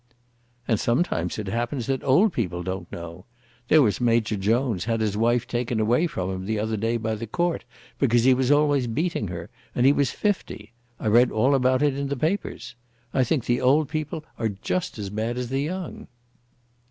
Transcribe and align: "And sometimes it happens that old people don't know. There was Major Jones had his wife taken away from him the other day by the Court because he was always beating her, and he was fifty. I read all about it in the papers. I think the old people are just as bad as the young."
"And 0.67 0.79
sometimes 0.79 1.37
it 1.37 1.45
happens 1.45 1.85
that 1.85 2.03
old 2.03 2.33
people 2.33 2.63
don't 2.63 2.91
know. 2.91 3.25
There 3.67 3.83
was 3.83 4.01
Major 4.01 4.35
Jones 4.35 4.85
had 4.85 4.99
his 4.99 5.15
wife 5.15 5.45
taken 5.47 5.79
away 5.79 6.07
from 6.07 6.31
him 6.31 6.45
the 6.47 6.57
other 6.57 6.75
day 6.75 6.97
by 6.97 7.13
the 7.13 7.27
Court 7.27 7.63
because 7.99 8.23
he 8.23 8.33
was 8.33 8.49
always 8.49 8.87
beating 8.87 9.27
her, 9.27 9.51
and 9.75 9.85
he 9.85 9.93
was 9.93 10.09
fifty. 10.09 10.73
I 10.99 11.05
read 11.05 11.29
all 11.29 11.53
about 11.53 11.83
it 11.83 11.95
in 11.95 12.07
the 12.07 12.17
papers. 12.17 12.73
I 13.13 13.23
think 13.23 13.45
the 13.45 13.61
old 13.61 13.89
people 13.89 14.25
are 14.39 14.49
just 14.49 14.97
as 14.97 15.11
bad 15.11 15.37
as 15.37 15.49
the 15.49 15.61
young." 15.61 16.07